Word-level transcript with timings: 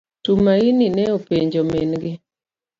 Tumaini 0.23 0.87
ne 0.95 1.03
openjo 1.17 1.61
min 1.71 1.91
gi. 2.01 2.13